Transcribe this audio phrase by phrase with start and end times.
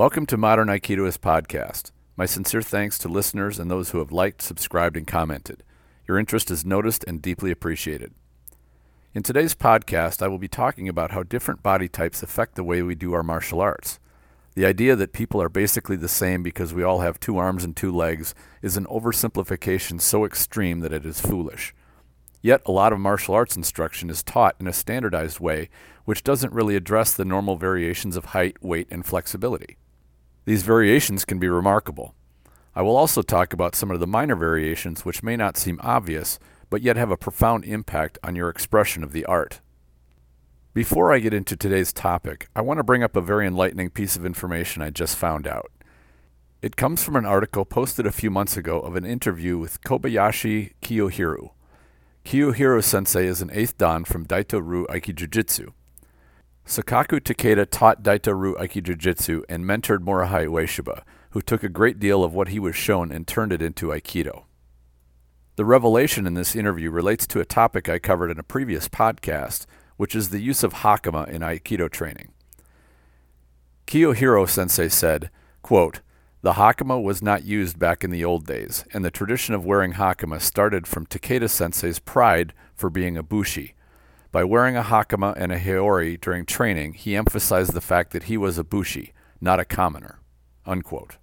[0.00, 1.90] Welcome to Modern Aikidoist Podcast.
[2.16, 5.62] My sincere thanks to listeners and those who have liked, subscribed, and commented.
[6.08, 8.14] Your interest is noticed and deeply appreciated.
[9.12, 12.80] In today's podcast, I will be talking about how different body types affect the way
[12.80, 14.00] we do our martial arts.
[14.54, 17.76] The idea that people are basically the same because we all have two arms and
[17.76, 21.74] two legs is an oversimplification so extreme that it is foolish.
[22.40, 25.68] Yet, a lot of martial arts instruction is taught in a standardized way,
[26.06, 29.76] which doesn't really address the normal variations of height, weight, and flexibility.
[30.50, 32.12] These variations can be remarkable.
[32.74, 36.40] I will also talk about some of the minor variations which may not seem obvious,
[36.70, 39.60] but yet have a profound impact on your expression of the art.
[40.74, 44.16] Before I get into today's topic, I want to bring up a very enlightening piece
[44.16, 45.70] of information I just found out.
[46.62, 50.72] It comes from an article posted a few months ago of an interview with Kobayashi
[50.82, 51.50] Kiyohiro.
[52.24, 55.74] Kiyohiro sensei is an 8th Dan from Daito Ryu Aikijujutsu.
[56.70, 62.22] Sokaku Takeda taught Daito Ryu Aikijujutsu and mentored Morihei Ueshiba, who took a great deal
[62.22, 64.44] of what he was shown and turned it into Aikido.
[65.56, 69.66] The revelation in this interview relates to a topic I covered in a previous podcast,
[69.96, 72.28] which is the use of hakama in Aikido training.
[73.88, 75.28] Kiyohiro sensei said,
[75.62, 76.02] quote,
[76.42, 79.94] The hakama was not used back in the old days, and the tradition of wearing
[79.94, 83.74] hakama started from Takeda sensei's pride for being a bushi.
[84.32, 88.36] By wearing a hakama and a haori during training, he emphasized the fact that he
[88.36, 90.20] was a bushi, not a commoner.
[90.64, 91.16] Unquote.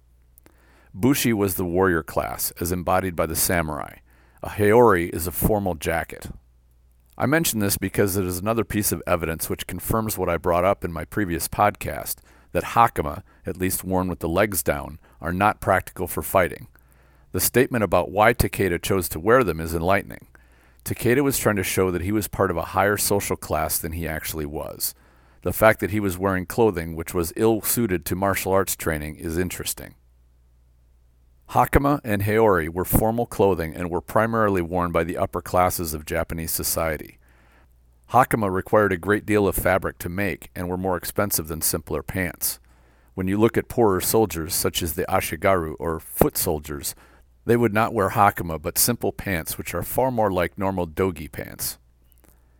[0.92, 3.96] Bushi was the warrior class, as embodied by the samurai.
[4.42, 6.30] A haori is a formal jacket.
[7.16, 10.64] I mention this because it is another piece of evidence which confirms what I brought
[10.64, 12.16] up in my previous podcast
[12.52, 16.68] that hakama, at least worn with the legs down, are not practical for fighting.
[17.32, 20.28] The statement about why Takeda chose to wear them is enlightening.
[20.88, 23.92] Takeda was trying to show that he was part of a higher social class than
[23.92, 24.94] he actually was.
[25.42, 29.16] The fact that he was wearing clothing which was ill suited to martial arts training
[29.16, 29.96] is interesting.
[31.50, 36.06] Hakama and haori were formal clothing and were primarily worn by the upper classes of
[36.06, 37.18] Japanese society.
[38.12, 42.02] Hakama required a great deal of fabric to make and were more expensive than simpler
[42.02, 42.60] pants.
[43.12, 46.94] When you look at poorer soldiers, such as the ashigaru or foot soldiers,
[47.48, 51.32] they would not wear hakama but simple pants, which are far more like normal dogi
[51.32, 51.78] pants.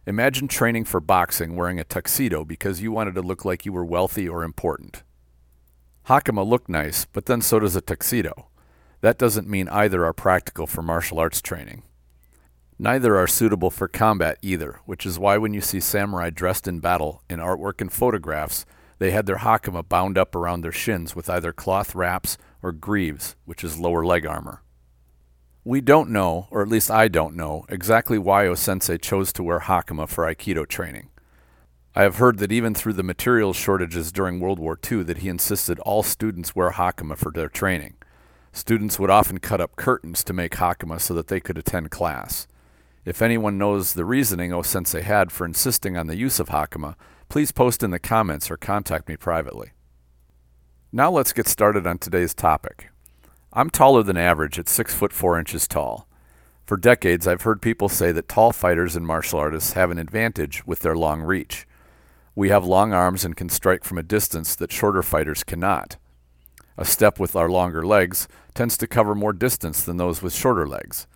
[0.07, 3.85] Imagine training for boxing wearing a tuxedo because you wanted to look like you were
[3.85, 5.03] wealthy or important.
[6.07, 8.49] Hakama look nice, but then so does a tuxedo.
[9.03, 11.83] That doesn't mean either are practical for martial arts training.
[12.79, 16.81] Neither are suitable for combat either, which is why when you see samurai dressed in
[16.81, 18.65] battle in artwork and photographs,
[19.01, 23.37] they had their hakama bound up around their shins with either cloth wraps or greaves,
[23.45, 24.63] which is lower leg armor.
[25.69, 29.61] We don't know, or at least I don't know, exactly why Osensei chose to wear
[29.61, 31.11] hakama for Aikido training.
[31.95, 35.29] I have heard that even through the materials shortages during World War II that he
[35.29, 37.97] insisted all students wear hakama for their training.
[38.51, 42.49] Students would often cut up curtains to make hakama so that they could attend class.
[43.05, 46.95] If anyone knows the reasoning O Sensei had for insisting on the use of hakama,
[47.29, 49.73] please post in the comments or contact me privately.
[50.93, 52.89] Now let's get started on today's topic.
[53.53, 56.07] I'm taller than average at 6 foot 4 inches tall.
[56.67, 60.67] For decades, I've heard people say that tall fighters and martial artists have an advantage
[60.67, 61.67] with their long reach.
[62.35, 65.97] We have long arms and can strike from a distance that shorter fighters cannot.
[66.77, 70.69] A step with our longer legs tends to cover more distance than those with shorter
[70.69, 71.07] legs.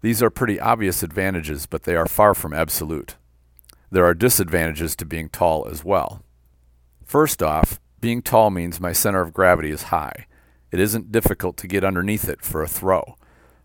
[0.00, 3.16] These are pretty obvious advantages, but they are far from absolute.
[3.90, 6.24] There are disadvantages to being tall as well.
[7.04, 10.26] First off, being tall means my center of gravity is high.
[10.74, 13.14] It isn't difficult to get underneath it for a throw.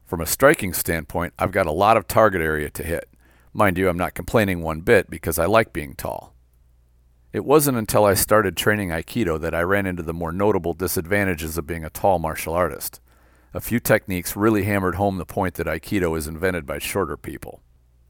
[0.06, 3.10] From a striking standpoint, I've got a lot of target area to hit.
[3.52, 6.36] Mind you, I'm not complaining one bit because I like being tall.
[7.34, 11.58] It wasn't until I started training Aikido that I ran into the more notable disadvantages
[11.58, 13.02] of being a tall martial artist.
[13.56, 17.64] A few techniques really hammered home the point that Aikido is invented by shorter people.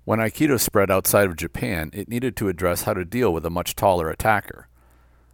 [0.03, 3.49] When Aikido spread outside of Japan, it needed to address how to deal with a
[3.49, 4.67] much taller attacker.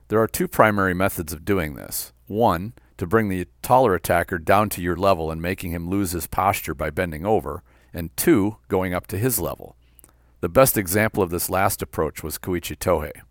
[0.10, 2.14] There are two primary methods of doing this.
[2.28, 6.28] One, to bring the taller attacker down to your level and making him lose his
[6.28, 9.76] posture by bending over, and two, going up to his level.
[10.42, 13.22] The best example of this last approach was Koichi Tohei.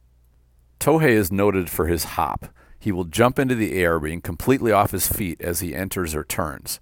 [0.80, 2.46] Tohei is noted for his hop.
[2.78, 6.24] He will jump into the air, being completely off his feet as he enters or
[6.24, 6.80] turns.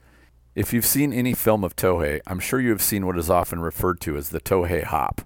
[0.54, 3.60] If you've seen any film of Tohei, I'm sure you have seen what is often
[3.60, 5.22] referred to as the Tohei hop.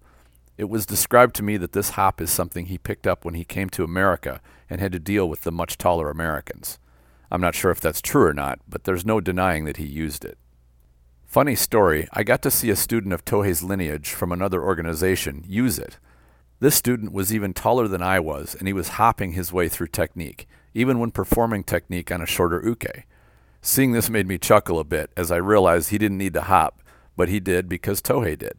[0.56, 3.44] It was described to me that this hop is something he picked up when he
[3.44, 4.40] came to America
[4.70, 6.78] and had to deal with the much taller Americans.
[7.30, 10.24] I'm not sure if that's true or not, but there's no denying that he used
[10.24, 10.38] it.
[11.24, 15.78] Funny story, I got to see a student of Tohei's lineage from another organization use
[15.78, 15.98] it.
[16.60, 19.88] This student was even taller than I was, and he was hopping his way through
[19.88, 20.46] technique.
[20.76, 23.04] even when performing technique on a shorter uke.
[23.62, 26.82] Seeing this made me chuckle a bit as I realized he didn't need to hop,
[27.16, 28.58] but he did because Tohei did.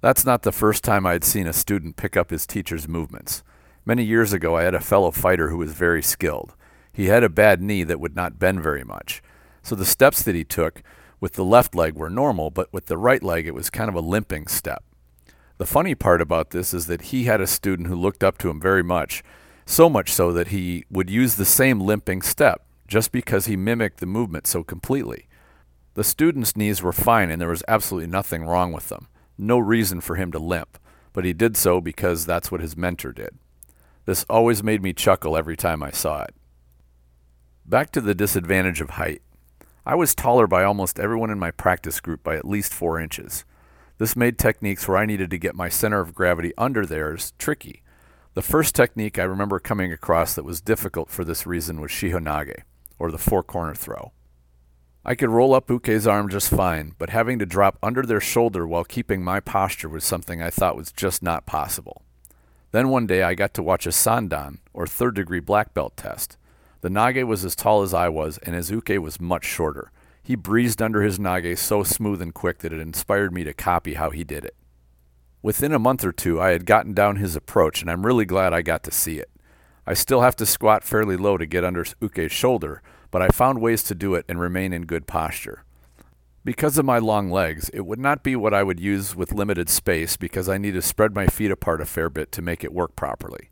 [0.00, 3.42] That's not the first time I had seen a student pick up his teacher's movements.
[3.84, 6.54] Many years ago, I had a fellow fighter who was very skilled.
[6.92, 9.22] He had a bad knee that would not bend very much.
[9.62, 10.82] So the steps that he took
[11.20, 13.94] with the left leg were normal, but with the right leg, it was kind of
[13.94, 14.82] a limping step.
[15.58, 18.50] The funny part about this is that he had a student who looked up to
[18.50, 19.22] him very much,
[19.64, 24.00] so much so that he would use the same limping step just because he mimicked
[24.00, 25.28] the movement so completely.
[25.94, 29.08] The student's knees were fine and there was absolutely nothing wrong with them.
[29.38, 30.78] No reason for him to limp,
[31.12, 33.38] but he did so because that's what his mentor did.
[34.04, 36.34] This always made me chuckle every time I saw it.
[37.64, 39.22] Back to the disadvantage of height.
[39.86, 43.44] I was taller by almost everyone in my practice group by at least four inches.
[43.98, 47.82] This made techniques where I needed to get my center of gravity under theirs tricky.
[48.34, 52.62] The first technique I remember coming across that was difficult for this reason was Shihonage,
[52.98, 54.12] or the four corner throw.
[55.04, 58.66] I could roll up Uke's arm just fine, but having to drop under their shoulder
[58.66, 62.02] while keeping my posture was something I thought was just not possible.
[62.72, 66.36] Then one day I got to watch a Sandan, or third degree black belt test.
[66.82, 69.92] The Nage was as tall as I was, and his Uke was much shorter.
[70.20, 73.94] He breezed under his Nage so smooth and quick that it inspired me to copy
[73.94, 74.56] how he did it.
[75.42, 78.52] Within a month or two, I had gotten down his approach, and I'm really glad
[78.52, 79.30] I got to see it.
[79.86, 82.82] I still have to squat fairly low to get under Uke's shoulder,
[83.12, 85.64] but I found ways to do it and remain in good posture.
[86.44, 89.68] Because of my long legs, it would not be what I would use with limited
[89.68, 92.72] space because I need to spread my feet apart a fair bit to make it
[92.72, 93.50] work properly.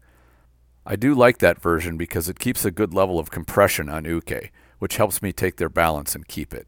[0.87, 4.51] I do like that version because it keeps a good level of compression on uke,
[4.79, 6.67] which helps me take their balance and keep it.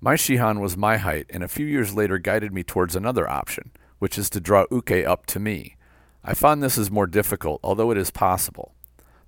[0.00, 3.70] My Shihan was my height and a few years later guided me towards another option,
[3.98, 5.76] which is to draw uke up to me.
[6.24, 8.74] I find this is more difficult, although it is possible.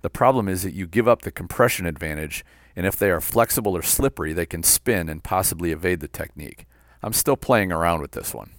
[0.01, 2.43] The problem is that you give up the compression advantage,
[2.75, 6.65] and if they are flexible or slippery, they can spin and possibly evade the technique.
[7.03, 8.51] I'm still playing around with this one.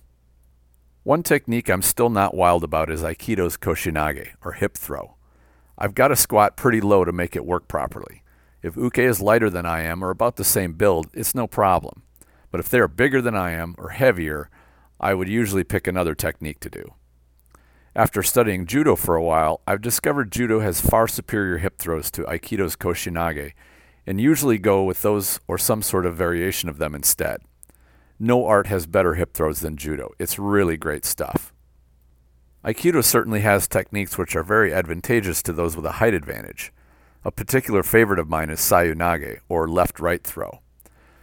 [1.05, 5.17] One technique I'm still not wild about is Aikido's Koshinage, or hip throw.
[5.77, 8.23] I've got to squat pretty low to make it work properly.
[8.63, 12.03] If Uke is lighter than I am or about the same build, it's no problem.
[12.53, 14.49] But if they are bigger than I am or heavier,
[15.01, 16.95] I would usually pick another technique to do.
[17.97, 22.23] After studying judo for a while, I've discovered judo has far superior hip throws to
[22.23, 23.55] Aikido's Koshinage,
[24.07, 27.41] and usually go with those or some sort of variation of them instead.
[28.25, 30.13] No art has better hip throws than judo.
[30.17, 31.53] It's really great stuff.
[32.65, 36.73] Aikido certainly has techniques which are very advantageous to those with a height advantage.
[37.25, 40.61] A particular favorite of mine is Sayunage, or left right throw.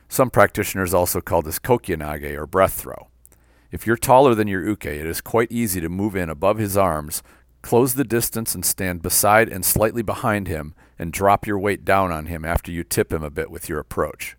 [0.10, 3.08] Some practitioners also call this Kokyunage, or breath throw.
[3.72, 6.76] If you're taller than your uke, it is quite easy to move in above his
[6.76, 7.24] arms,
[7.62, 12.12] close the distance and stand beside and slightly behind him, and drop your weight down
[12.12, 14.36] on him after you tip him a bit with your approach.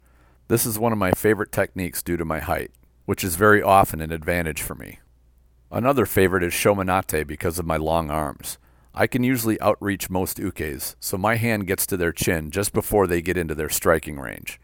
[0.50, 2.72] This is one of my favorite techniques due to my height,
[3.04, 4.98] which is very often an advantage for me.
[5.70, 8.58] Another favorite is shomenate because of my long arms.
[8.92, 13.06] I can usually outreach most ukes, so my hand gets to their chin just before
[13.06, 14.60] they get into their striking range.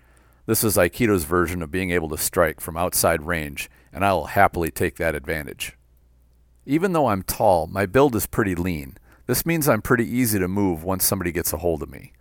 [0.46, 4.26] This is Aikido's version of being able to strike from outside range, and I will
[4.26, 5.78] happily take that advantage.
[6.64, 8.98] Even though I'm tall, my build is pretty lean.
[9.26, 12.12] This means I'm pretty easy to move once somebody gets a hold of me.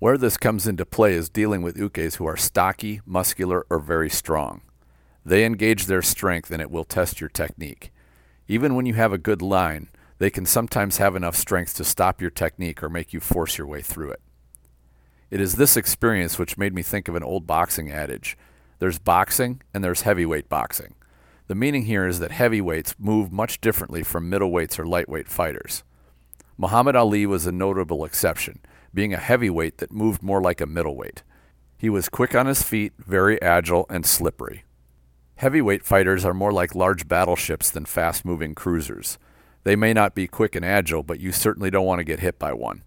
[0.00, 4.08] Where this comes into play is dealing with ukes who are stocky, muscular, or very
[4.08, 4.60] strong.
[5.24, 7.92] They engage their strength and it will test your technique.
[8.46, 9.88] Even when you have a good line,
[10.18, 13.66] they can sometimes have enough strength to stop your technique or make you force your
[13.66, 14.20] way through it.
[15.32, 18.36] It is this experience which made me think of an old boxing adage
[18.78, 20.94] there's boxing and there's heavyweight boxing.
[21.48, 25.82] The meaning here is that heavyweights move much differently from middleweights or lightweight fighters.
[26.56, 28.60] Muhammad Ali was a notable exception,
[28.92, 31.22] being a heavyweight that moved more like a middleweight.
[31.76, 34.64] He was quick on his feet, very agile, and slippery.
[35.36, 39.18] Heavyweight fighters are more like large battleships than fast moving cruisers.
[39.62, 42.38] They may not be quick and agile, but you certainly don't want to get hit
[42.38, 42.82] by one.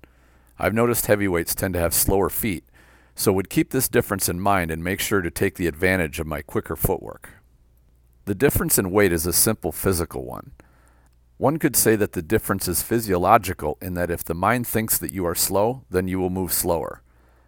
[0.60, 2.66] I've noticed heavyweights tend to have slower feet,
[3.16, 6.28] so would keep this difference in mind and make sure to take the advantage of
[6.28, 7.30] my quicker footwork.
[8.26, 10.52] The difference in weight is a simple physical one.
[11.42, 15.12] One could say that the difference is physiological in that if the mind thinks that
[15.12, 17.02] you are slow, then you will move slower.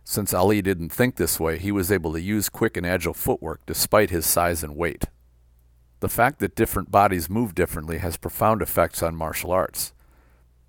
[0.03, 3.63] Since Ali didn't think this way, he was able to use quick and agile footwork
[3.67, 5.05] despite his size and weight.
[5.99, 9.93] The fact that different bodies move differently has profound effects on martial arts.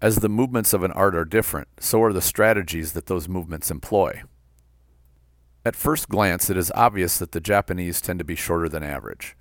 [0.02, 3.70] As the movements of an art are different, so are the strategies that those movements
[3.70, 4.22] employ.
[5.64, 9.34] At first glance, it is obvious that the Japanese tend to be shorter than average.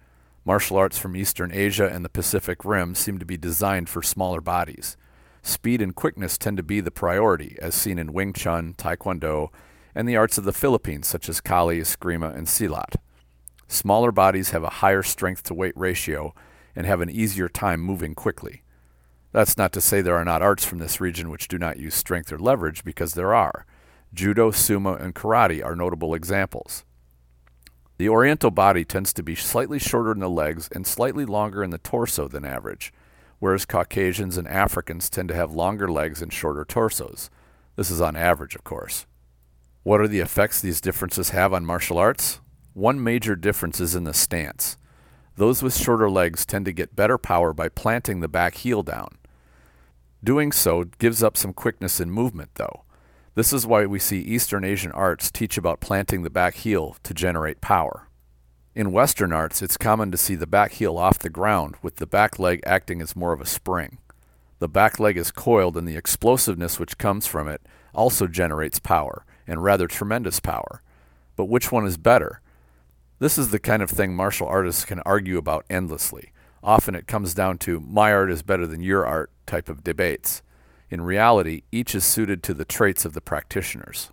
[0.46, 4.42] Martial arts from Eastern Asia and the Pacific Rim seem to be designed for smaller
[4.42, 4.98] bodies.
[5.46, 9.50] speed and quickness tend to be the priority, as seen in Wing Chun, Taekwondo,
[9.94, 12.96] and the arts of the Philippines, such as Kali, Eskrima, and Silat.
[13.68, 16.34] Smaller bodies have a higher strength to weight ratio
[16.76, 18.64] and have an easier time moving quickly.
[19.32, 21.96] That's not to say there are not arts from this region which do not use
[21.96, 23.66] strength or leverage, because there are.
[24.14, 26.86] Judo, sumo, and karate are notable examples.
[28.04, 31.70] The Oriental body tends to be slightly shorter in the legs and slightly longer in
[31.70, 32.92] the torso than average,
[33.40, 37.30] whereas Caucasians and Africans tend to have longer legs and shorter torsos.
[37.78, 39.06] This is on average, of course.
[39.84, 42.42] What are the effects these differences have on martial arts?
[42.74, 44.76] One major difference is in the stance.
[45.38, 49.18] Those with shorter legs tend to get better power by planting the back heel down.
[50.22, 52.83] Doing so gives up some quickness in movement, though.
[53.36, 57.16] This is why we see Eastern Asian arts teach about planting the back heel to
[57.16, 58.08] generate power.
[58.76, 62.06] In Western arts, it's common to see the back heel off the ground with the
[62.06, 63.98] back leg acting as more of a spring.
[64.60, 67.62] The back leg is coiled and the explosiveness which comes from it
[67.94, 70.82] also generates power, and rather tremendous power.
[71.36, 72.40] But which one is better?
[73.20, 76.32] This is the kind of thing martial artists can argue about endlessly.
[76.64, 80.42] Often it comes down to my art is better than your art type of debates.
[80.94, 84.12] In reality, each is suited to the traits of the practitioners.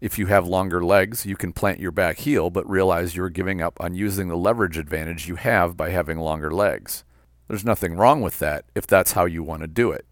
[0.00, 3.62] If you have longer legs, you can plant your back heel, but realize you're giving
[3.62, 7.04] up on using the leverage advantage you have by having longer legs.
[7.46, 10.04] There's nothing wrong with that if that's how you want to do it.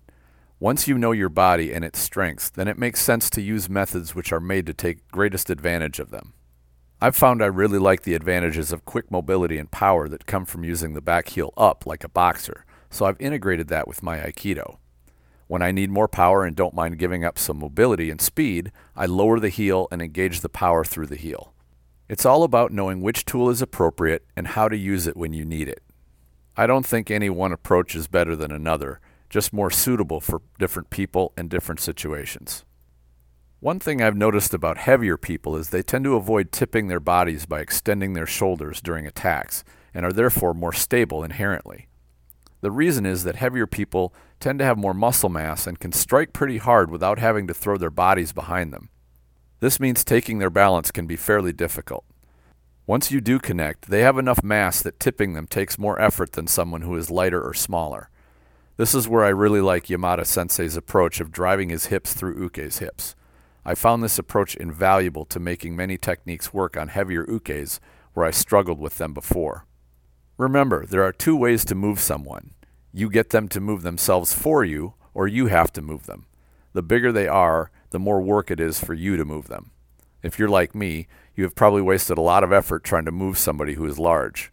[0.60, 4.14] Once you know your body and its strengths, then it makes sense to use methods
[4.14, 6.32] which are made to take greatest advantage of them.
[7.00, 10.62] I've found I really like the advantages of quick mobility and power that come from
[10.62, 14.76] using the back heel up like a boxer, so I've integrated that with my Aikido.
[15.48, 19.06] When I need more power and don't mind giving up some mobility and speed, I
[19.06, 21.54] lower the heel and engage the power through the heel.
[22.06, 25.46] It's all about knowing which tool is appropriate and how to use it when you
[25.46, 25.82] need it.
[26.54, 29.00] I don't think any one approach is better than another,
[29.30, 32.64] just more suitable for different people and different situations.
[33.60, 37.46] One thing I've noticed about heavier people is they tend to avoid tipping their bodies
[37.46, 39.64] by extending their shoulders during attacks
[39.94, 41.87] and are therefore more stable inherently.
[42.60, 46.32] The reason is that heavier people tend to have more muscle mass and can strike
[46.32, 48.88] pretty hard without having to throw their bodies behind them.
[49.60, 52.04] This means taking their balance can be fairly difficult.
[52.86, 56.46] Once you do connect, they have enough mass that tipping them takes more effort than
[56.46, 58.08] someone who is lighter or smaller.
[58.76, 62.78] This is where I really like Yamada Sensei's approach of driving his hips through Uke's
[62.78, 63.14] hips.
[63.64, 67.80] I found this approach invaluable to making many techniques work on heavier Ukes
[68.14, 69.66] where I struggled with them before.
[70.38, 72.54] Remember, there are two ways to move someone
[72.92, 76.26] you get them to move themselves for you, or you have to move them.
[76.72, 79.72] The bigger they are, the more work it is for you to move them.
[80.22, 83.38] If you're like me, you have probably wasted a lot of effort trying to move
[83.38, 84.50] somebody who is large.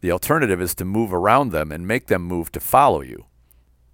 [0.00, 3.26] The alternative is to move around them and make them move to follow you.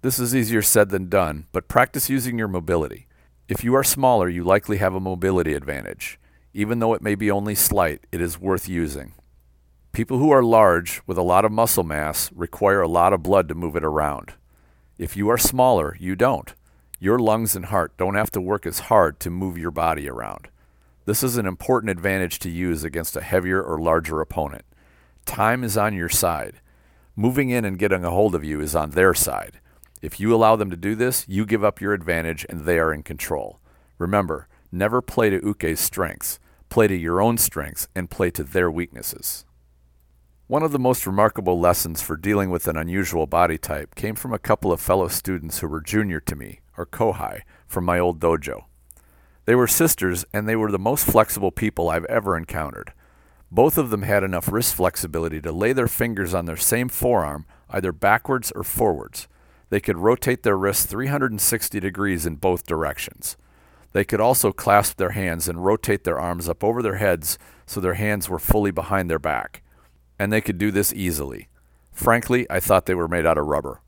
[0.01, 3.07] This is easier said than done, but practice using your mobility.
[3.49, 6.19] If you are smaller, you likely have a mobility advantage.
[6.53, 9.13] Even though it may be only slight, it is worth using.
[9.97, 13.47] People who are large with a lot of muscle mass require a lot of blood
[13.47, 14.35] to move it around.
[14.99, 16.53] If you are smaller, you don't.
[16.99, 20.49] Your lungs and heart don't have to work as hard to move your body around.
[21.05, 24.65] This is an important advantage to use against a heavier or larger opponent.
[25.25, 26.61] Time is on your side.
[27.15, 29.59] Moving in and getting a hold of you is on their side.
[30.03, 32.93] If you allow them to do this, you give up your advantage and they are
[32.93, 33.59] in control.
[33.97, 36.37] Remember, never play to Uke's strengths.
[36.69, 39.43] Play to your own strengths and play to their weaknesses.
[40.49, 44.31] One of the most remarkable lessons for dealing with an unusual body type came from
[44.31, 48.21] a couple of fellow students who were junior to me, or kohai, from my old
[48.21, 48.63] dojo.
[49.43, 52.93] They were sisters, and they were the most flexible people I've ever encountered.
[53.51, 57.45] Both of them had enough wrist flexibility to lay their fingers on their same forearm,
[57.69, 59.27] either backwards or forwards.
[59.69, 63.35] They could rotate their wrists 360 degrees in both directions.
[63.91, 67.81] They could also clasp their hands and rotate their arms up over their heads so
[67.81, 69.61] their hands were fully behind their back
[70.19, 71.47] and they could do this easily.
[71.91, 73.81] Frankly, I thought they were made out of rubber.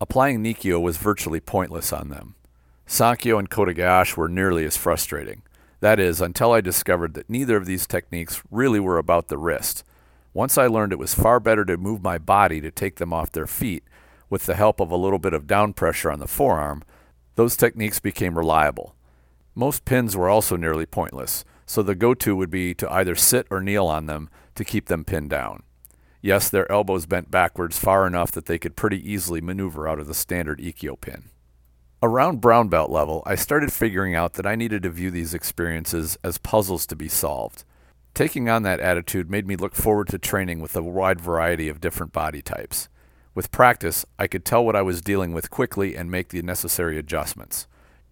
[0.00, 2.34] Applying Nikyo was virtually pointless on them.
[2.86, 5.42] Sankyo and Kotegaeshi were nearly as frustrating.
[5.80, 9.84] That is, until I discovered that neither of these techniques really were about the wrist.
[10.32, 13.32] Once I learned it was far better to move my body to take them off
[13.32, 13.84] their feet,
[14.30, 16.82] with the help of a little bit of down pressure on the forearm,
[17.34, 18.94] those techniques became reliable.
[19.54, 23.46] Most pins were also nearly pointless, so the go to would be to either sit
[23.50, 24.28] or kneel on them
[24.58, 25.62] to keep them pinned down.
[26.20, 30.06] Yes, their elbows bent backwards far enough that they could pretty easily maneuver out of
[30.06, 31.30] the standard Ikkyo pin.
[32.02, 36.16] Around brown belt level, I started figuring out that I needed to view these experiences
[36.22, 37.64] as puzzles to be solved.
[38.14, 41.80] Taking on that attitude made me look forward to training with a wide variety of
[41.80, 42.88] different body types.
[43.34, 46.98] With practice, I could tell what I was dealing with quickly and make the necessary
[46.98, 47.68] adjustments.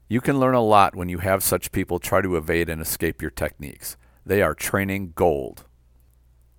[0.09, 3.21] You can learn a lot when you have such people try to evade and escape
[3.21, 3.97] your techniques.
[4.25, 5.65] They are training gold.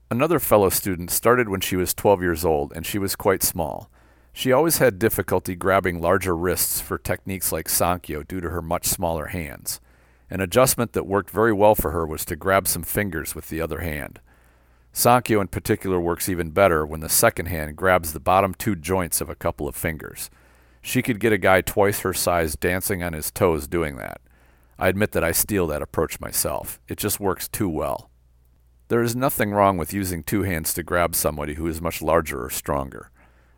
[0.09, 3.89] Another fellow student started when she was 12 years old and she was quite small.
[4.31, 8.85] She always had difficulty grabbing larger wrists for techniques like Sankyo due to her much
[8.85, 9.81] smaller hands.
[10.29, 13.59] An adjustment that worked very well for her was to grab some fingers with the
[13.59, 14.21] other hand.
[14.93, 19.19] Sankyo in particular works even better when the second hand grabs the bottom two joints
[19.19, 20.29] of a couple of fingers.
[20.81, 24.21] She could get a guy twice her size dancing on his toes doing that.
[24.79, 26.79] I admit that I steal that approach myself.
[26.87, 28.06] It just works too well.
[28.89, 32.45] There is nothing wrong with using two hands to grab somebody who is much larger
[32.45, 33.11] or stronger.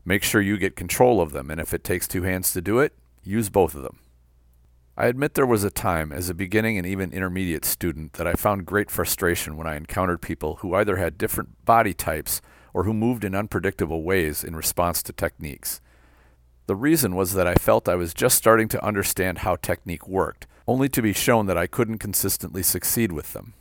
[0.04, 2.80] Make sure you get control of them, and if it takes two hands to do
[2.80, 2.94] it,
[3.24, 4.00] use both of them.
[4.98, 8.34] I admit there was a time, as a beginning and even intermediate student, that I
[8.34, 12.42] found great frustration when I encountered people who either had different body types
[12.74, 15.80] or who moved in unpredictable ways in response to techniques.
[16.66, 20.48] The reason was that I felt I was just starting to understand how technique worked,
[20.68, 23.54] only to be shown that I couldn't consistently succeed with them.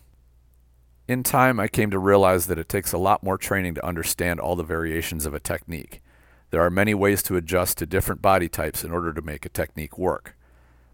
[1.09, 4.39] In time, I came to realize that it takes a lot more training to understand
[4.39, 6.03] all the variations of a technique.
[6.51, 9.49] There are many ways to adjust to different body types in order to make a
[9.49, 10.37] technique work.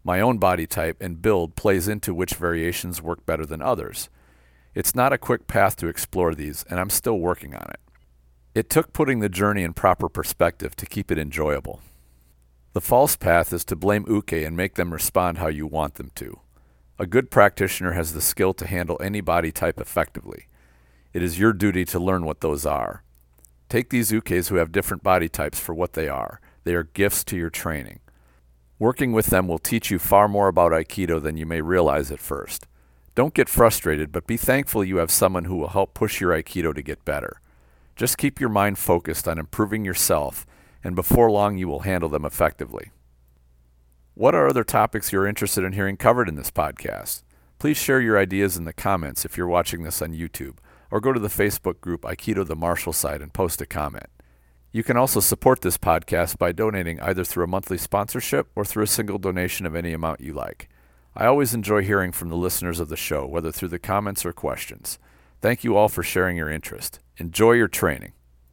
[0.05, 4.09] My own body type and build plays into which variations work better than others.
[4.73, 7.81] It's not a quick path to explore these, and I'm still working on it.
[8.55, 11.81] It took putting the journey in proper perspective to keep it enjoyable.
[12.73, 16.13] The false path is to blame uke and make them respond how you want them
[16.17, 16.39] to.
[16.97, 20.47] A good practitioner has the skill to handle any body type effectively.
[21.13, 23.03] It is your duty to learn what those are.
[23.69, 26.41] Take these ukes who have different body types for what they are.
[26.63, 27.99] They are gifts to your training.
[28.79, 32.21] Working with them will teach you far more about Aikido than you may realize at
[32.21, 32.69] first.
[33.17, 36.73] Don't get frustrated, but be thankful you have someone who will help push your Aikido
[36.75, 37.41] to get better.
[37.97, 40.47] Just keep your mind focused on improving yourself,
[40.85, 42.91] and before long you will handle them effectively.
[44.17, 47.25] What are other topics you're interested in hearing covered in this podcast?
[47.59, 51.13] Please share your ideas in the comments if you're watching this on YouTube, or go
[51.13, 54.07] to the Facebook group Aikido the Martial Side and post a comment.
[54.71, 58.85] You can also support this podcast by donating either through a monthly sponsorship or through
[58.85, 60.69] a single donation of any amount you like.
[61.17, 64.33] I always enjoy hearing from the listeners of the show, whether through the comments or
[64.33, 65.01] questions.
[65.41, 67.01] Thank you all for sharing your interest.
[67.17, 68.13] Enjoy your training.